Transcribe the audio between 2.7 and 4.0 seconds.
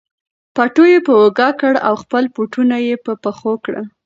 یې په پښو کړل.